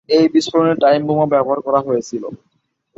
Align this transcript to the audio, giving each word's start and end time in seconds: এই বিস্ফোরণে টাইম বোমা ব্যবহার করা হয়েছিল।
এই 0.09 0.25
বিস্ফোরণে 0.33 0.73
টাইম 0.83 1.01
বোমা 1.07 1.25
ব্যবহার 1.33 1.59
করা 1.61 1.79
হয়েছিল। 1.87 2.23